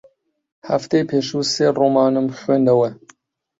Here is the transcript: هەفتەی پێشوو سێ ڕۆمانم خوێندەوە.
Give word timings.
هەفتەی 0.69 1.07
پێشوو 1.09 1.49
سێ 1.53 1.67
ڕۆمانم 1.77 2.27
خوێندەوە. 2.39 2.89